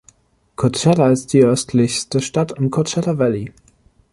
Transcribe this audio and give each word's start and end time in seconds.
Coachella 0.55 1.11
ist 1.11 1.31
die 1.31 1.43
östlichste 1.43 2.21
Stadt 2.21 2.53
im 2.57 2.71
Coachella 2.71 3.19
Valley. 3.19 3.53